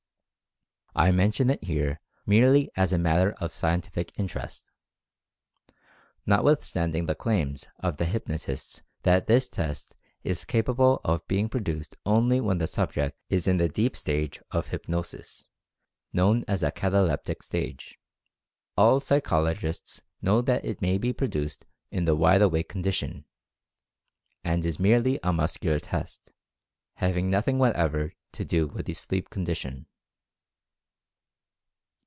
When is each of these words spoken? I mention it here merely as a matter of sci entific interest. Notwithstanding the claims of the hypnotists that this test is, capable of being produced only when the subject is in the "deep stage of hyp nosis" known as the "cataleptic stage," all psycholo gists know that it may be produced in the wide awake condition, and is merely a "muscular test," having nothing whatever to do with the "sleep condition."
I 0.93 1.13
mention 1.13 1.49
it 1.49 1.63
here 1.63 2.01
merely 2.25 2.69
as 2.75 2.91
a 2.91 2.97
matter 2.97 3.31
of 3.39 3.51
sci 3.53 3.65
entific 3.69 4.11
interest. 4.17 4.71
Notwithstanding 6.25 7.05
the 7.05 7.15
claims 7.15 7.65
of 7.79 7.95
the 7.95 8.03
hypnotists 8.03 8.81
that 9.03 9.25
this 9.25 9.47
test 9.47 9.95
is, 10.25 10.43
capable 10.43 10.99
of 11.05 11.25
being 11.29 11.47
produced 11.47 11.95
only 12.05 12.41
when 12.41 12.57
the 12.57 12.67
subject 12.67 13.17
is 13.29 13.47
in 13.47 13.55
the 13.55 13.69
"deep 13.69 13.95
stage 13.95 14.41
of 14.51 14.67
hyp 14.67 14.89
nosis" 14.89 15.47
known 16.11 16.43
as 16.45 16.59
the 16.59 16.73
"cataleptic 16.73 17.41
stage," 17.41 17.97
all 18.75 18.99
psycholo 18.99 19.55
gists 19.55 20.01
know 20.21 20.41
that 20.41 20.65
it 20.65 20.81
may 20.81 20.97
be 20.97 21.13
produced 21.13 21.65
in 21.89 22.03
the 22.03 22.17
wide 22.17 22.41
awake 22.41 22.67
condition, 22.67 23.23
and 24.43 24.65
is 24.65 24.77
merely 24.77 25.21
a 25.23 25.31
"muscular 25.31 25.79
test," 25.79 26.33
having 26.95 27.29
nothing 27.29 27.57
whatever 27.57 28.11
to 28.33 28.43
do 28.43 28.67
with 28.67 28.87
the 28.87 28.93
"sleep 28.93 29.29
condition." 29.29 29.85